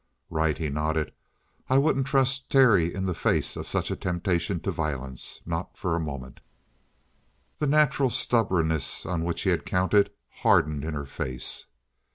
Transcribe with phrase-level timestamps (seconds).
[0.31, 1.13] "Right," he nodded.
[1.69, 5.43] "I wouldn't trust Terry in the face of such a temptation to violence.
[5.45, 6.39] Not for a moment!"
[7.59, 11.67] The natural stubbornness on which he had counted hardened in her face.